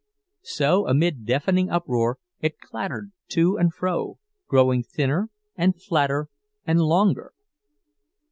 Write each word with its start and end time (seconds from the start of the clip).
So 0.41 0.87
amid 0.87 1.27
deafening 1.27 1.69
uproar 1.69 2.17
it 2.39 2.59
clattered 2.59 3.11
to 3.27 3.57
and 3.59 3.71
fro, 3.71 4.17
growing 4.47 4.81
thinner 4.81 5.29
and 5.55 5.79
flatter 5.79 6.27
and 6.65 6.81
longer. 6.81 7.33